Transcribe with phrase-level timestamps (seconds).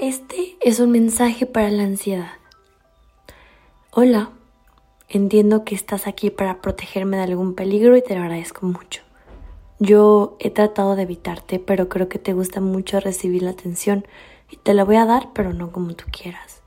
[0.00, 2.30] Este es un mensaje para la ansiedad.
[3.90, 4.30] Hola,
[5.10, 9.02] entiendo que estás aquí para protegerme de algún peligro y te lo agradezco mucho.
[9.78, 14.06] Yo he tratado de evitarte, pero creo que te gusta mucho recibir la atención
[14.50, 16.62] y te la voy a dar, pero no como tú quieras.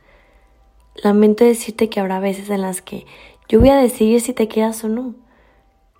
[0.93, 3.07] Lamento decirte que habrá veces en las que
[3.49, 5.15] yo voy a decidir si te quedas o no.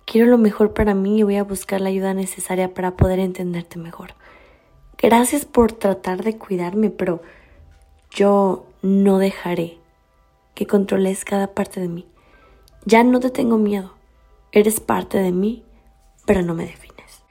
[0.04, 3.80] Quiero lo mejor para mí y voy a buscar la ayuda necesaria para poder entenderte
[3.80, 4.14] mejor.
[5.04, 7.20] Gracias por tratar de cuidarme, pero
[8.10, 9.76] yo no dejaré
[10.54, 12.06] que controles cada parte de mí.
[12.86, 13.92] Ya no te tengo miedo.
[14.50, 15.62] Eres parte de mí,
[16.24, 17.22] pero no me defines.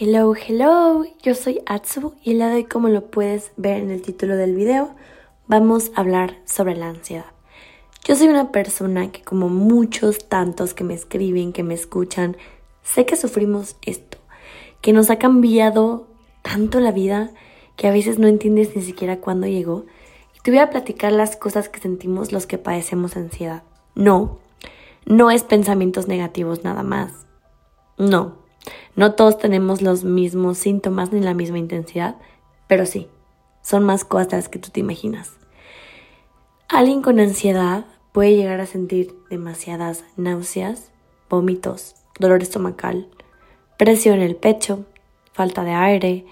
[0.00, 1.04] Hello, hello.
[1.22, 4.96] Yo soy Atsu y la de como lo puedes ver en el título del video,
[5.46, 7.26] vamos a hablar sobre la ansiedad.
[8.04, 12.36] Yo soy una persona que como muchos tantos que me escriben, que me escuchan,
[12.82, 14.18] sé que sufrimos esto,
[14.80, 16.10] que nos ha cambiado
[16.42, 17.30] tanto la vida
[17.76, 19.86] que a veces no entiendes ni siquiera cuándo llegó
[20.42, 23.62] te voy a platicar las cosas que sentimos los que padecemos ansiedad.
[23.94, 24.38] No,
[25.06, 27.12] no es pensamientos negativos nada más.
[27.96, 28.38] No,
[28.96, 32.16] no todos tenemos los mismos síntomas ni la misma intensidad,
[32.66, 33.08] pero sí,
[33.62, 35.30] son más cosas que tú te imaginas.
[36.68, 40.90] Alguien con ansiedad puede llegar a sentir demasiadas náuseas,
[41.30, 43.08] vómitos, dolor estomacal,
[43.78, 44.86] presión en el pecho,
[45.32, 46.26] falta de aire,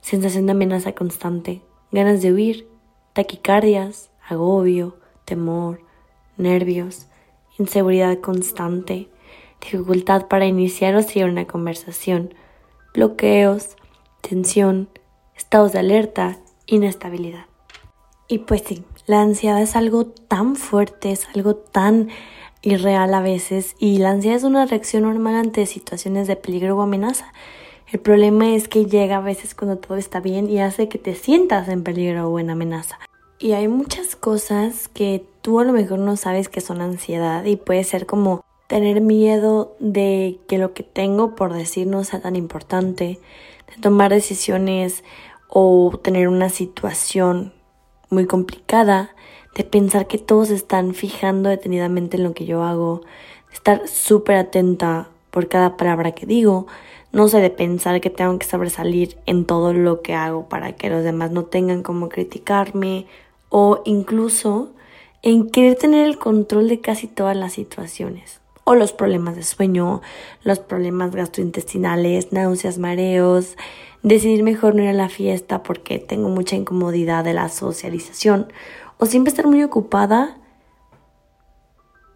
[0.00, 2.68] sensación de amenaza constante, ganas de huir,
[3.12, 5.80] taquicardias, agobio, temor,
[6.36, 7.06] nervios,
[7.58, 9.08] inseguridad constante,
[9.60, 12.34] dificultad para iniciar o seguir una conversación,
[12.94, 13.76] bloqueos,
[14.20, 14.88] tensión,
[15.36, 17.46] estados de alerta, inestabilidad.
[18.28, 22.08] Y pues sí, la ansiedad es algo tan fuerte, es algo tan
[22.62, 26.82] irreal a veces y la ansiedad es una reacción normal ante situaciones de peligro o
[26.82, 27.32] amenaza.
[27.92, 31.14] El problema es que llega a veces cuando todo está bien y hace que te
[31.14, 32.98] sientas en peligro o en amenaza.
[33.38, 37.56] Y hay muchas cosas que tú a lo mejor no sabes que son ansiedad y
[37.56, 42.34] puede ser como tener miedo de que lo que tengo por decir no sea tan
[42.34, 43.20] importante,
[43.68, 45.04] de tomar decisiones
[45.50, 47.52] o tener una situación
[48.08, 49.14] muy complicada,
[49.54, 53.02] de pensar que todos están fijando detenidamente en lo que yo hago,
[53.50, 56.68] de estar súper atenta por cada palabra que digo,
[57.12, 60.90] no sé, de pensar que tengo que sobresalir en todo lo que hago para que
[60.90, 63.06] los demás no tengan como criticarme
[63.48, 64.70] o incluso
[65.22, 70.02] en querer tener el control de casi todas las situaciones o los problemas de sueño,
[70.42, 73.56] los problemas gastrointestinales, náuseas, mareos,
[74.02, 78.52] decidir mejor no ir a la fiesta porque tengo mucha incomodidad de la socialización
[78.98, 80.38] o siempre estar muy ocupada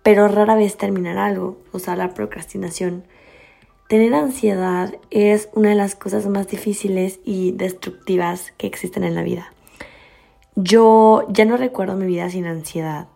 [0.07, 3.03] pero rara vez terminar algo, o sea, la procrastinación.
[3.89, 9.23] Tener ansiedad es una de las cosas más difíciles y destructivas que existen en la
[9.23, 9.53] vida.
[10.57, 13.07] Yo ya no recuerdo mi vida sin ansiedad.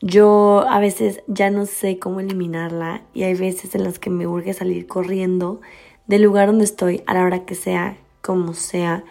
[0.00, 4.26] Yo a veces ya no sé cómo eliminarla y hay veces en las que me
[4.26, 5.60] urge salir corriendo
[6.08, 9.04] del lugar donde estoy a la hora que sea, como sea.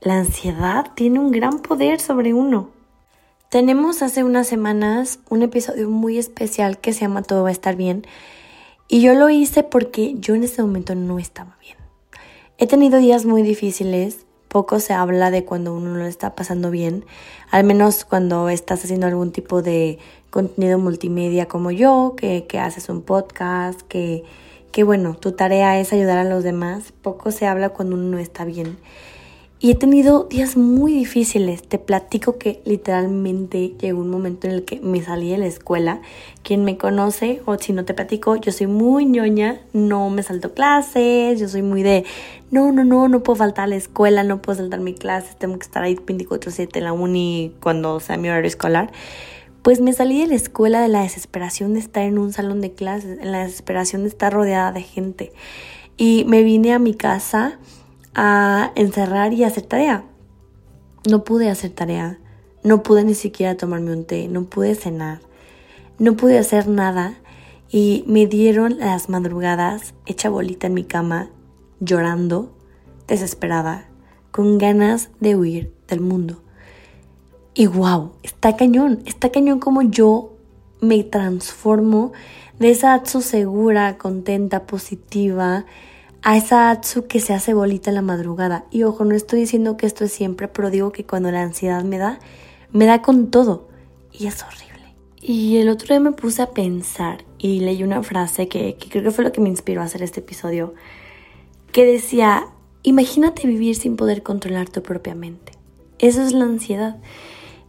[0.00, 2.70] La ansiedad tiene un gran poder sobre uno.
[3.50, 7.76] Tenemos hace unas semanas un episodio muy especial que se llama Todo va a estar
[7.76, 8.06] bien
[8.88, 11.76] y yo lo hice porque yo en ese momento no estaba bien.
[12.56, 17.04] He tenido días muy difíciles, poco se habla de cuando uno no está pasando bien,
[17.50, 19.98] al menos cuando estás haciendo algún tipo de
[20.30, 24.24] contenido multimedia como yo, que, que haces un podcast, que,
[24.72, 28.18] que bueno, tu tarea es ayudar a los demás, poco se habla cuando uno no
[28.18, 28.78] está bien.
[29.60, 31.64] Y he tenido días muy difíciles.
[31.64, 36.00] Te platico que literalmente llegó un momento en el que me salí de la escuela.
[36.44, 40.54] Quien me conoce, o si no te platico, yo soy muy ñoña, no me salto
[40.54, 42.04] clases, yo soy muy de,
[42.52, 45.58] no, no, no, no puedo faltar a la escuela, no puedo saltar mi clases, tengo
[45.58, 48.92] que estar ahí 24/7 en la uni cuando sea mi horario escolar.
[49.62, 52.74] Pues me salí de la escuela de la desesperación de estar en un salón de
[52.74, 55.32] clases, en la desesperación de estar rodeada de gente.
[55.96, 57.58] Y me vine a mi casa
[58.14, 60.04] a encerrar y hacer tarea.
[61.08, 62.18] No pude hacer tarea,
[62.62, 65.20] no pude ni siquiera tomarme un té, no pude cenar,
[65.98, 67.14] no pude hacer nada.
[67.70, 71.28] Y me dieron las madrugadas hecha bolita en mi cama,
[71.80, 72.54] llorando,
[73.06, 73.88] desesperada,
[74.30, 76.42] con ganas de huir del mundo.
[77.54, 80.32] Y wow, está cañón, está cañón como yo
[80.80, 82.12] me transformo
[82.58, 85.64] de esa Atsu segura, contenta, positiva,
[86.22, 88.66] a esa Atsu que se hace bolita en la madrugada.
[88.70, 91.84] Y ojo, no estoy diciendo que esto es siempre, pero digo que cuando la ansiedad
[91.84, 92.18] me da,
[92.72, 93.68] me da con todo.
[94.12, 94.68] Y es horrible.
[95.20, 99.10] Y el otro día me puse a pensar y leí una frase que, creo que
[99.10, 100.74] fue lo que me inspiró a hacer este episodio,
[101.72, 102.46] que decía,
[102.82, 105.52] imagínate vivir sin poder controlar tu propia mente.
[105.98, 106.98] Eso es la ansiedad.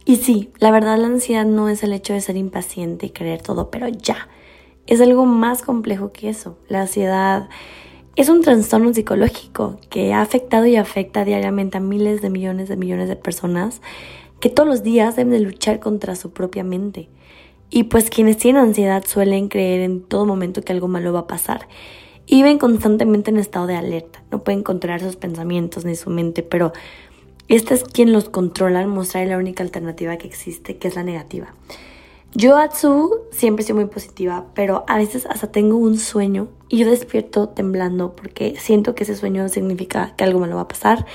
[0.04, 3.42] Y sí, la verdad la ansiedad no es el hecho de ser impaciente y querer
[3.42, 4.28] todo, pero ya.
[4.86, 6.56] Es algo más complejo que eso.
[6.68, 7.48] La ansiedad
[8.16, 12.76] es un trastorno psicológico que ha afectado y afecta diariamente a miles de millones de
[12.76, 13.80] millones de personas
[14.40, 17.08] que todos los días deben de luchar contra su propia mente.
[17.70, 21.26] Y pues quienes tienen ansiedad suelen creer en todo momento que algo malo va a
[21.26, 21.68] pasar.
[22.26, 24.22] Y viven constantemente en estado de alerta.
[24.30, 26.72] No pueden controlar sus pensamientos ni su mente, pero
[27.48, 31.04] esta es quien los controla al mostrar la única alternativa que existe, que es la
[31.04, 31.54] negativa.
[32.32, 36.88] Yo, Atsu, siempre soy muy positiva, pero a veces hasta tengo un sueño y yo
[36.88, 41.06] despierto temblando porque siento que ese sueño significa que algo malo va a pasar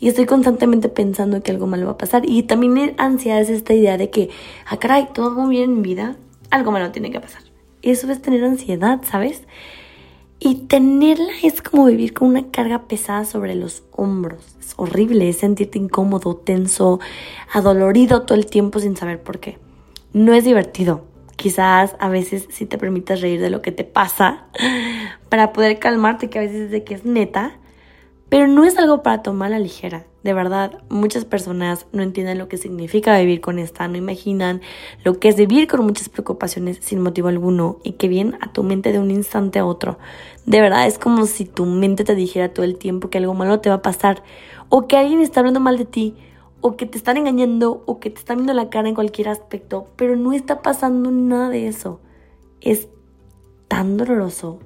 [0.00, 2.22] y estoy constantemente pensando que algo malo va a pasar.
[2.26, 4.30] Y también ansiedad es esta idea de que,
[4.66, 6.16] ah, caray, todo muy bien en mi vida,
[6.50, 7.42] algo malo tiene que pasar.
[7.82, 9.42] Eso es tener ansiedad, ¿sabes?
[10.38, 14.56] Y tenerla es como vivir con una carga pesada sobre los hombros.
[14.60, 17.00] Es horrible, es sentirte incómodo, tenso,
[17.52, 19.58] adolorido todo el tiempo sin saber por qué.
[20.14, 21.04] No es divertido.
[21.34, 24.44] Quizás a veces sí te permitas reír de lo que te pasa
[25.28, 27.58] para poder calmarte, que a veces es de que es neta,
[28.28, 30.04] pero no es algo para tomar a la ligera.
[30.22, 34.62] De verdad, muchas personas no entienden lo que significa vivir con esta, no imaginan
[35.02, 38.62] lo que es vivir con muchas preocupaciones sin motivo alguno y que vienen a tu
[38.62, 39.98] mente de un instante a otro.
[40.46, 43.58] De verdad, es como si tu mente te dijera todo el tiempo que algo malo
[43.58, 44.22] te va a pasar,
[44.68, 46.14] o que alguien está hablando mal de ti,
[46.66, 49.86] o que te están engañando, o que te están viendo la cara en cualquier aspecto,
[49.96, 52.00] pero no está pasando nada de eso.
[52.62, 52.88] Es
[53.68, 54.60] tan doloroso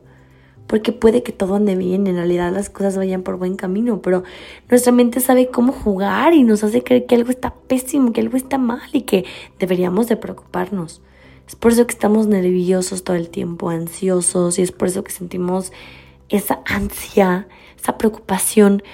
[0.69, 4.23] porque puede que todo ande bien, en realidad las cosas vayan por buen camino, pero
[4.71, 8.37] nuestra mente sabe cómo jugar y nos hace creer que algo está pésimo, que algo
[8.37, 9.25] está mal y que
[9.59, 11.03] deberíamos de preocuparnos.
[11.49, 15.11] Es por eso que estamos nerviosos todo el tiempo, ansiosos, y es por eso que
[15.11, 15.73] sentimos
[16.29, 18.85] esa ansia, esa preocupación.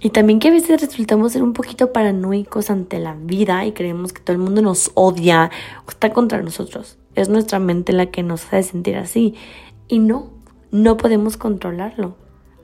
[0.00, 4.12] Y también que a veces resultamos ser un poquito paranoicos ante la vida y creemos
[4.12, 5.50] que todo el mundo nos odia
[5.86, 6.98] o está contra nosotros.
[7.14, 9.34] Es nuestra mente la que nos hace sentir así.
[9.88, 10.30] Y no,
[10.70, 12.14] no podemos controlarlo.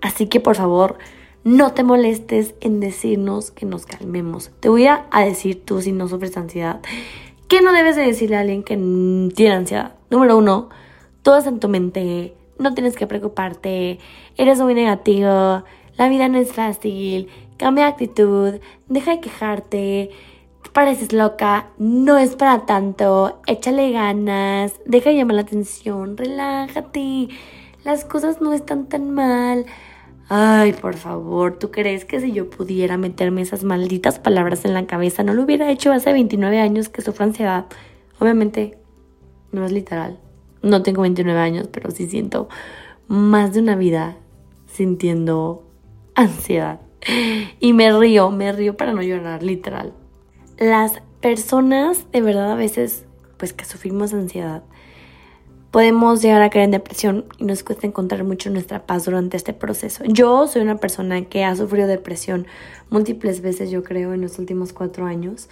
[0.01, 0.97] Así que por favor,
[1.45, 4.51] no te molestes en decirnos que nos calmemos.
[4.61, 6.81] Te voy a decir tú si no sufres ansiedad,
[7.49, 8.77] que no debes de decirle a alguien que
[9.35, 9.95] tiene ansiedad.
[10.11, 10.69] Número uno,
[11.23, 13.99] todo es en tu mente, no tienes que preocuparte,
[14.37, 15.65] eres muy negativo,
[15.97, 18.55] la vida no es fácil, cambia de actitud,
[18.89, 20.11] deja de quejarte,
[20.77, 27.29] pareces loca, no es para tanto, échale ganas, deja de llamar la atención, relájate.
[27.83, 29.65] Las cosas no están tan mal.
[30.29, 34.87] Ay, por favor, ¿tú crees que si yo pudiera meterme esas malditas palabras en la
[34.87, 37.65] cabeza, no lo hubiera hecho hace 29 años que sufro ansiedad?
[38.19, 38.77] Obviamente,
[39.53, 40.19] no es literal.
[40.61, 42.51] No tengo 29 años, pero sí siento
[43.09, 44.19] más de una vida
[44.67, 45.66] sintiendo
[46.17, 46.81] ansiedad.
[47.61, 49.93] Y me río, me río para no llorar, literal.
[50.59, 53.05] Las personas, de verdad, a veces,
[53.37, 54.65] pues que sufrimos ansiedad,
[55.71, 59.53] podemos llegar a caer en depresión y nos cuesta encontrar mucho nuestra paz durante este
[59.53, 60.03] proceso.
[60.07, 62.47] Yo soy una persona que ha sufrido depresión
[62.91, 65.49] múltiples veces, yo creo, en los últimos cuatro años.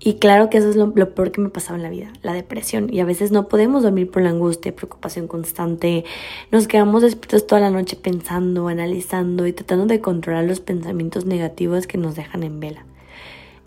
[0.00, 2.92] Y claro que eso es lo, peor que me pasaba en la vida, la depresión.
[2.92, 6.04] Y a veces no podemos dormir por la angustia, preocupación constante.
[6.50, 11.86] Nos quedamos despiertos toda la noche pensando, analizando y tratando de controlar los pensamientos negativos
[11.86, 12.84] que nos dejan en vela.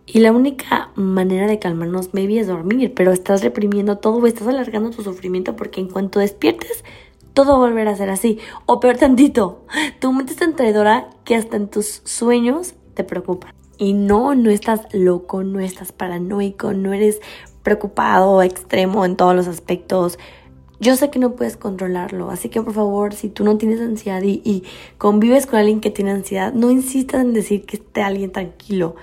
[0.05, 4.91] Y la única manera de calmarnos, maybe, es dormir, pero estás reprimiendo todo, estás alargando
[4.91, 6.85] tu sufrimiento porque en cuanto despiertes,
[7.33, 8.39] todo volverá a ser así.
[8.65, 9.65] O peor tantito,
[9.99, 13.53] tu mente es tan traidora que hasta en tus sueños te preocupa.
[13.77, 17.21] Y no, no estás loco, no estás paranoico, no eres
[17.63, 20.17] preocupado, extremo en todos los aspectos.
[20.79, 24.21] Yo sé que no puedes controlarlo, así que por favor, si tú no tienes ansiedad
[24.21, 24.63] y, y
[24.97, 28.95] convives con alguien que tiene ansiedad, no insistas en decir que esté alguien tranquilo.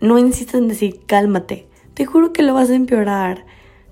[0.00, 1.66] No insistas en decir cálmate.
[1.94, 3.46] Te juro que lo vas a empeorar.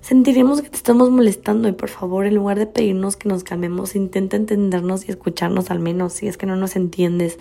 [0.07, 3.97] Sentiremos que te estamos molestando y por favor, en lugar de pedirnos que nos calmemos,
[3.97, 7.41] intenta entendernos y escucharnos al menos si es que no nos entiendes.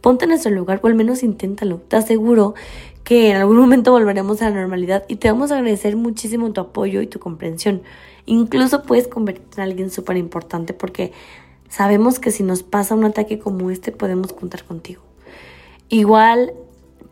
[0.00, 1.78] Ponte en nuestro lugar o al menos inténtalo.
[1.78, 2.54] Te aseguro
[3.02, 6.60] que en algún momento volveremos a la normalidad y te vamos a agradecer muchísimo tu
[6.60, 7.82] apoyo y tu comprensión.
[8.26, 11.10] Incluso puedes convertirte en alguien súper importante porque
[11.68, 15.02] sabemos que si nos pasa un ataque como este podemos contar contigo.
[15.88, 16.52] Igual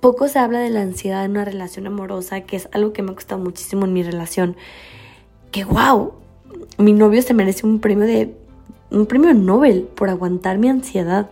[0.02, 3.12] poco se habla de la ansiedad en una relación amorosa, que es algo que me
[3.12, 4.56] ha costado muchísimo en mi relación.
[5.52, 6.12] Que wow,
[6.76, 8.34] mi novio se merece un premio de
[8.90, 11.30] un premio Nobel por aguantar mi ansiedad.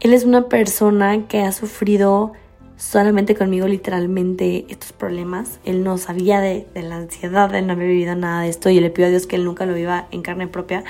[0.00, 2.34] Él es una persona que ha sufrido
[2.76, 5.58] solamente conmigo literalmente estos problemas.
[5.64, 8.80] Él no sabía de, de, la ansiedad, él no había vivido nada de esto y
[8.80, 10.84] le pido a Dios que él nunca lo viva en carne propia.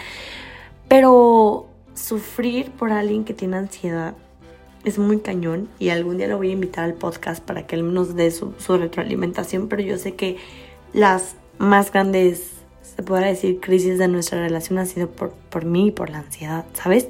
[0.89, 4.15] Pero sufrir por alguien que tiene ansiedad
[4.85, 7.93] es muy cañón y algún día lo voy a invitar al podcast para que él
[7.93, 10.37] nos dé su, retroalimentación, pero yo sé que
[10.93, 15.89] las más grandes, se podrá decir, crisis de nuestra relación han sido por, por mí
[15.89, 17.09] y por la ansiedad, ¿sabes?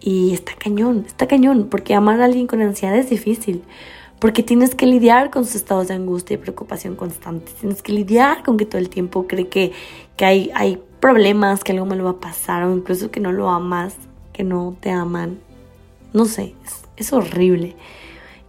[0.00, 3.62] Y está cañón, está cañón, porque amar a alguien con ansiedad es difícil,
[4.18, 8.42] porque tienes que lidiar con sus estados de angustia y preocupación constantes, tienes que lidiar
[8.42, 9.72] con que todo el tiempo cree que,
[10.16, 13.32] que hay, hay problemas, que algo me lo va a pasar, o incluso que no
[13.32, 13.96] lo amas,
[14.32, 15.38] que no te aman.
[16.12, 17.76] No sé, es, horrible.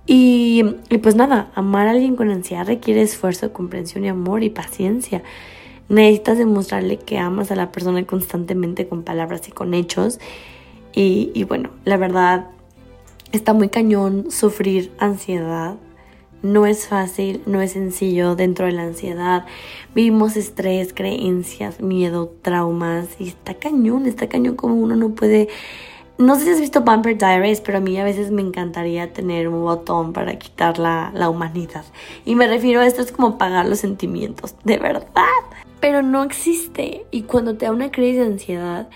[0.08, 4.50] Y, y, pues nada, amar a alguien con ansiedad requiere esfuerzo, comprensión y amor y
[4.50, 5.24] paciencia.
[5.90, 10.20] Necesitas demostrarle que amas a la persona constantemente con palabras y con hechos.
[10.94, 12.48] Y, y bueno, la verdad,
[13.32, 15.76] está muy cañón sufrir ansiedad.
[16.42, 19.46] No es fácil, no es sencillo dentro de la ansiedad.
[19.96, 25.48] Vivimos estrés, creencias, miedo, traumas y está cañón, está cañón como uno no puede...
[26.18, 29.50] No sé si has visto Vampire Diaries, pero a mí a veces me encantaría tener
[29.50, 31.84] un botón para quitar la, la humanidad.
[32.24, 35.26] Y me refiero a esto es como pagar los sentimientos, de verdad.
[35.82, 37.06] Pero no existe.
[37.12, 38.88] Y cuando te da una crisis de ansiedad,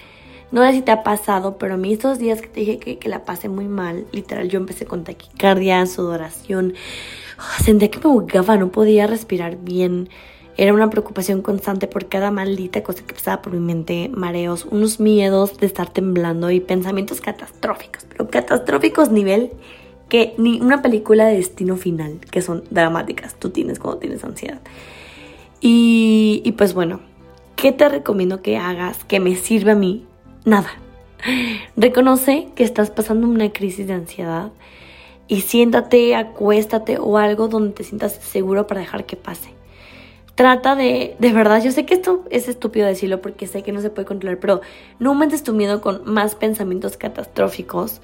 [0.52, 3.10] no sé si te ha pasado, pero a mí estos días que te dije que,
[3.10, 6.74] la pasé muy mal, literal, yo empecé con taquicardia, sudoración,
[7.38, 10.10] ah, sentía que me ahogaba, no podía respirar bien.
[10.62, 15.00] Era una preocupación constante por cada maldita cosa que pasaba por mi mente, mareos, unos
[15.00, 19.52] miedos de estar temblando y pensamientos catastróficos, pero catastróficos nivel
[20.10, 24.60] que ni una película de destino final, que son dramáticas, tú tienes cuando tienes ansiedad.
[25.62, 27.00] Y, pues bueno,
[27.56, 30.06] ¿qué te recomiendo que hagas que me sirva a mí
[30.44, 30.72] nada.
[31.78, 34.52] Reconoce que estás pasando una crisis de ansiedad
[35.30, 39.58] y siéntate, acuéstate o algo donde te sientas seguro para dejar que pase.
[40.40, 43.82] Trata de, de verdad, yo sé que esto es estúpido decirlo porque sé que no
[43.82, 44.62] se puede controlar, pero
[44.98, 48.00] no aumentes tu miedo con más pensamientos catastróficos,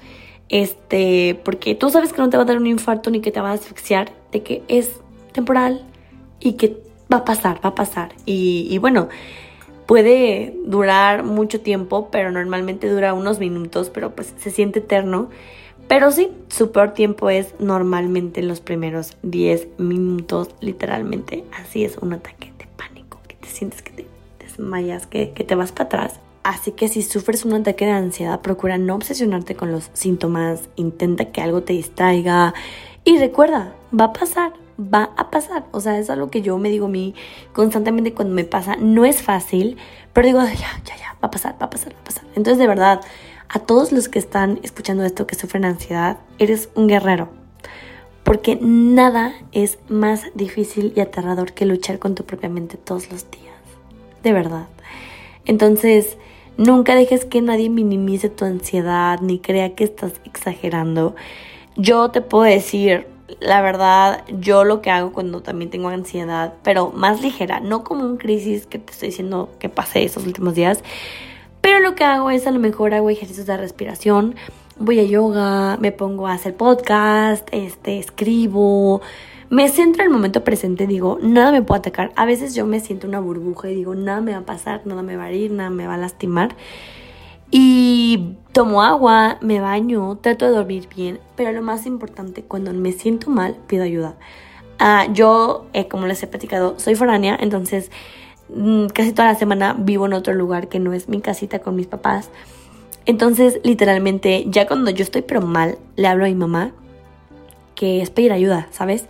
[0.50, 3.40] este, porque tú sabes que no te va a dar un infarto ni que te
[3.40, 5.00] va a asfixiar, de que es
[5.32, 5.86] temporal
[6.38, 6.76] y que
[7.10, 8.12] va a pasar, va a pasar.
[8.26, 9.08] Y, y bueno,
[9.86, 15.30] puede durar mucho tiempo, pero normalmente dura unos minutos, pero pues se siente eterno.
[15.88, 21.44] Pero sí, su peor tiempo es normalmente los primeros 10 minutos, literalmente.
[21.52, 24.06] Así es un ataque de pánico, que te sientes que te
[24.40, 26.20] desmayas, que, que te vas para atrás.
[26.42, 31.26] Así que si sufres un ataque de ansiedad, procura no obsesionarte con los síntomas, intenta
[31.26, 32.54] que algo te distraiga
[33.04, 35.64] y recuerda, va a pasar, va a pasar.
[35.72, 37.14] O sea, es algo que yo me digo a mí
[37.52, 38.76] constantemente cuando me pasa.
[38.76, 39.76] No es fácil,
[40.12, 42.24] pero digo, ya, ya, ya, va a pasar, va a pasar, va a pasar.
[42.34, 43.00] Entonces, de verdad,
[43.48, 47.28] a todos los que están escuchando esto, que sufren ansiedad, eres un guerrero.
[48.22, 53.30] Porque nada es más difícil y aterrador que luchar con tu propia mente todos los
[53.30, 53.54] días.
[54.22, 54.66] De verdad.
[55.44, 56.18] Entonces,
[56.56, 61.14] nunca dejes que nadie minimice tu ansiedad ni crea que estás exagerando.
[61.76, 63.06] Yo te puedo decir,
[63.40, 68.04] la verdad, yo lo que hago cuando también tengo ansiedad, pero más ligera, no como
[68.04, 70.82] un crisis que te estoy diciendo que pasé estos últimos días,
[71.66, 74.36] pero lo que hago es a lo mejor hago ejercicios de respiración,
[74.78, 79.00] voy a yoga, me pongo a hacer podcast, este, escribo,
[79.50, 82.12] me centro en el momento presente, digo, nada me puede atacar.
[82.14, 85.02] A veces yo me siento una burbuja y digo, nada me va a pasar, nada
[85.02, 86.54] me va a ir, nada me va a lastimar.
[87.50, 92.92] Y tomo agua, me baño, trato de dormir bien, pero lo más importante, cuando me
[92.92, 94.14] siento mal, pido ayuda.
[94.78, 97.90] Ah, yo, eh, como les he platicado, soy foránea, entonces
[98.94, 101.86] casi toda la semana vivo en otro lugar que no es mi casita con mis
[101.86, 102.30] papás.
[103.04, 106.72] Entonces, literalmente, ya cuando yo estoy pero mal, le hablo a mi mamá,
[107.74, 109.06] que es pedir ayuda, ¿sabes?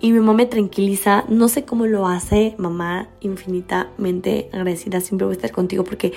[0.00, 5.34] Y mi mamá me tranquiliza, no sé cómo lo hace, mamá, infinitamente agradecida, siempre voy
[5.34, 6.12] a estar contigo porque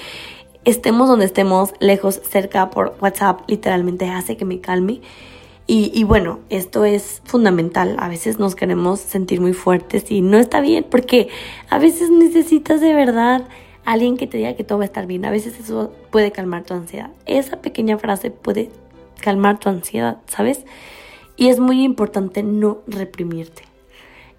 [0.65, 5.01] estemos donde estemos, lejos, cerca, por WhatsApp, literalmente hace que me calme.
[5.65, 7.95] Y, bueno, esto es fundamental.
[7.99, 11.29] A veces nos queremos sentir muy fuertes y no está bien porque
[11.69, 13.47] a veces necesitas de verdad
[13.85, 15.23] alguien que te diga que todo va a estar bien.
[15.23, 17.11] A veces eso puede calmar tu ansiedad.
[17.25, 18.71] Esa pequeña frase puede
[19.21, 20.65] calmar tu ansiedad, ¿sabes?
[21.37, 23.63] Y es muy importante no reprimirte.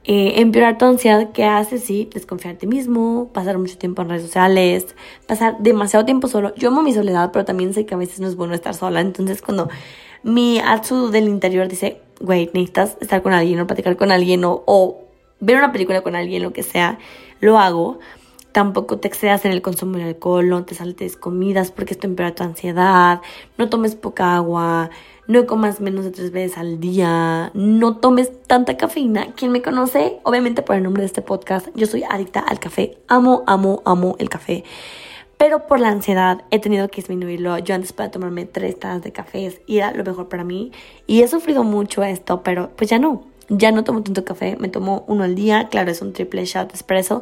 [0.07, 1.83] Eh, empeorar tu ansiedad, ¿qué haces?
[1.83, 4.95] Sí, desconfiar de ti mismo, pasar mucho tiempo en redes sociales,
[5.27, 6.55] pasar demasiado tiempo solo.
[6.57, 9.01] Yo amo mi soledad, pero también sé que a veces no es bueno estar sola.
[9.01, 9.71] Entonces, cuando
[10.25, 15.01] mi Atsu del interior dice, güey, necesitas estar con alguien o platicar con alguien o,
[15.41, 16.99] ver una película con alguien, lo que sea,
[17.41, 17.99] lo hago.
[18.53, 22.35] Tampoco te excedas en el consumo de alcohol, no te saltes comidas porque esto empeora
[22.35, 23.21] tu ansiedad,
[23.59, 24.91] no tomes poca agua,
[25.27, 29.33] no comas menos de tres veces al día, no tomes tanta cafeína.
[29.35, 32.97] Quien me conoce, obviamente por el nombre de este podcast, yo soy adicta al café,
[33.09, 34.65] amo, amo, amo el café.
[35.45, 37.59] Pero por la ansiedad he tenido que disminuirlo.
[37.59, 40.73] Yo antes podía tomarme tres tazas de café y era lo mejor para mí.
[41.07, 43.27] Y he sufrido mucho esto, pero pues ya no.
[43.51, 45.69] Ya no tomo tanto café, me tomo uno al día.
[45.69, 47.21] Claro, es un triple shot espresso,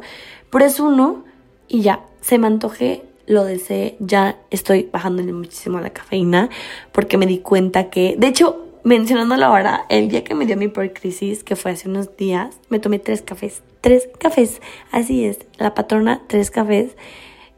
[0.49, 1.25] pero es uno
[1.67, 2.05] y ya.
[2.21, 6.47] Se me antoje, lo deseé, ya estoy bajándole muchísimo la cafeína
[6.93, 10.69] porque me di cuenta que, de hecho, mencionándolo ahora, el día que me dio mi
[10.69, 13.63] peor crisis, que fue hace unos días, me tomé tres cafés.
[13.81, 14.61] Tres cafés,
[14.91, 16.95] así es, la patrona, tres cafés.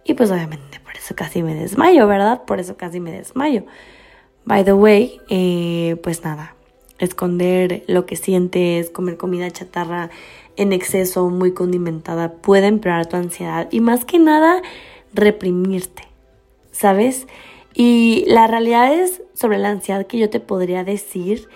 [0.06, 2.44] Y pues obviamente por eso casi me desmayo, ¿verdad?
[2.46, 3.66] Por eso casi me desmayo.
[4.46, 6.56] By the way, eh, pues nada,
[7.00, 10.12] esconder lo que sientes, comer comida chatarra
[10.56, 14.62] en exceso, muy condimentada, puede empeorar tu ansiedad y más que nada
[15.14, 16.04] reprimirte,
[16.72, 17.28] ¿sabes?
[17.74, 21.50] Y la realidad es sobre la ansiedad que yo te podría decir,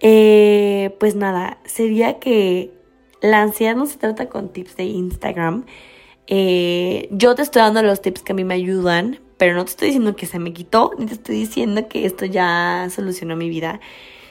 [0.00, 2.72] eh, pues nada, sería que
[3.20, 5.64] la ansiedad no se trata con tips de Instagram,
[6.26, 9.70] eh, yo te estoy dando los tips que a mí me ayudan, pero no te
[9.70, 13.48] estoy diciendo que se me quitó, ni te estoy diciendo que esto ya solucionó mi
[13.48, 13.80] vida.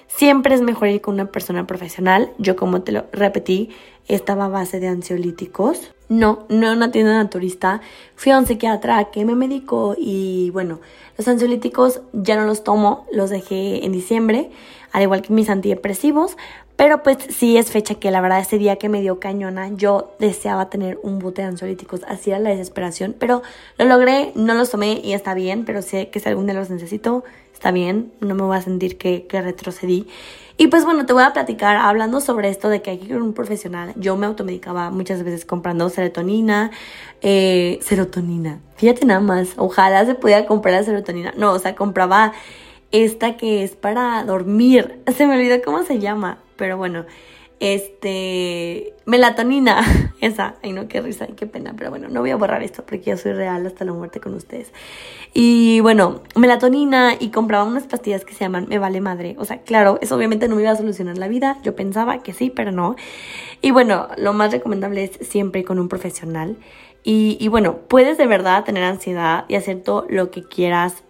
[0.08, 2.32] Siempre es mejor ir con una persona profesional.
[2.38, 3.70] Yo, como te lo repetí,
[4.08, 5.92] estaba a base de ansiolíticos.
[6.08, 7.82] No, no una tienda naturista.
[8.16, 10.82] Fui a un psiquiatra que me medicó y bueno,
[11.18, 14.52] los ansiolíticos ya no los tomo, los dejé en diciembre,
[14.92, 16.38] al igual que mis antidepresivos,
[16.75, 20.15] pero pues sí es fecha que la verdad ese día que me dio cañona yo
[20.20, 23.44] deseaba tener un bote de ansiolíticos, así era la desesperación, pero
[23.77, 26.70] lo logré, no los tomé y está bien, pero sé que si algún día los
[26.70, 30.08] necesito, está bien, no me voy a sentir que, retrocedí.
[30.58, 33.34] Y pues bueno, te voy a platicar hablando sobre esto de que aquí con un
[33.34, 36.72] profesional, yo me automedicaba muchas veces comprando serotonina,
[37.22, 42.34] eh, serotonina, fíjate nada más, ojalá se pudiera comprar la serotonina, no, o sea, compraba
[42.94, 47.06] esta que es para dormir, se me olvidó cómo se llama, pero bueno,
[47.60, 49.82] este, melatonina,
[50.22, 53.12] esa, ay no, qué risa, qué pena, pero bueno, no voy a borrar esto porque
[53.12, 54.72] yo soy real hasta la muerte con ustedes.
[55.34, 59.62] Y bueno, melatonina y compraba unas pastillas que se llaman Me Vale Madre, o sea,
[59.62, 62.72] claro, eso obviamente no me iba a solucionar la vida, yo pensaba que sí, pero
[62.72, 62.96] no.
[63.62, 66.58] Y bueno, lo más recomendable es siempre con un profesional.
[67.06, 71.04] Y, y bueno, puedes de verdad tener ansiedad y hacer todo lo que quieras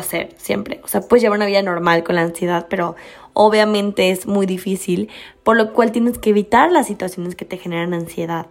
[0.00, 0.80] hacer siempre.
[0.84, 2.96] O sea, puedes llevar una vida normal con la ansiedad, pero
[3.32, 5.08] obviamente es muy difícil,
[5.42, 8.46] por lo cual tienes que evitar las situaciones que te generan ansiedad.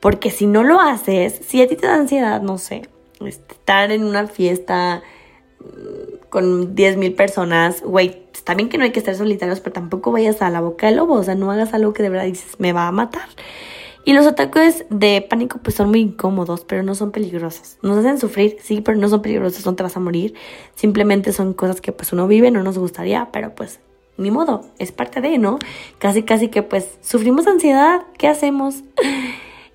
[0.00, 2.82] Porque si no lo haces, si a ti te da ansiedad, no sé,
[3.24, 5.02] estar en una fiesta
[5.60, 9.72] mm, con 10 mil personas, güey, está bien que no hay que estar solitarios, pero
[9.72, 12.26] tampoco vayas a la boca del lobo, o sea, no hagas algo que de verdad
[12.26, 13.28] dices, me va a matar.
[14.06, 17.76] Y los ataques de pánico pues son muy incómodos, pero no son peligrosos.
[17.82, 20.32] Nos hacen sufrir, sí, pero no son peligrosos, no te vas a morir.
[20.76, 23.80] Simplemente son cosas que pues uno vive, no nos gustaría, pero pues
[24.16, 25.58] ni modo, es parte de, ¿no?
[25.98, 28.84] Casi, casi que pues sufrimos ansiedad, ¿qué hacemos?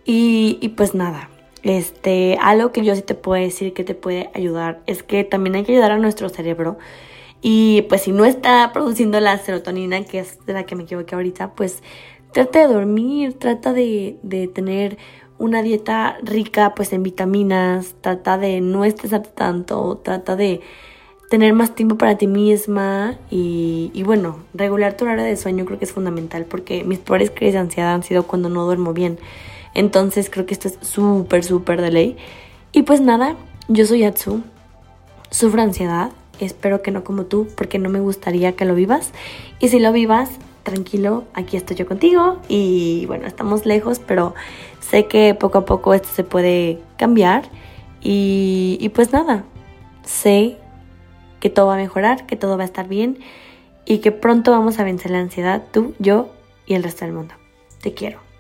[0.04, 1.30] Y, y pues nada,
[1.62, 5.56] este, algo que yo sí te puedo decir que te puede ayudar es que también
[5.56, 6.80] hay que ayudar a nuestro cerebro.
[7.42, 11.16] Y pues si no está produciendo la serotonina, que es de la que me equivoqué
[11.16, 11.84] ahorita, pues
[12.34, 14.98] trata de dormir, trata de, de tener
[15.38, 20.62] una dieta rica pues en vitaminas, trata de no estresarte tanto, trata de
[21.32, 25.80] tener más tiempo para ti misma y, y, bueno, regular tu hora de sueño creo
[25.80, 29.18] que es fundamental porque mis peores crisis de ansiedad han sido cuando no duermo bien.
[29.74, 32.18] Entonces creo que esto es súper, súper de ley.
[32.74, 33.38] Y pues nada,
[33.70, 34.44] yo soy Atsu,
[35.30, 39.12] sufro ansiedad, espero que no como tú porque no me gustaría que lo vivas.
[39.60, 40.32] Y si lo vivas,
[40.64, 44.34] tranquilo, aquí estoy yo contigo y bueno, estamos lejos, pero
[44.80, 47.44] sé que poco a poco esto se puede cambiar
[48.02, 49.44] y, y pues nada,
[50.04, 50.58] sé
[51.40, 53.20] que todo va a mejorar, que todo va a estar bien
[53.86, 56.30] y que pronto vamos a vencer la ansiedad, tú, yo
[56.66, 57.34] y el resto del mundo.
[57.82, 58.31] Te quiero.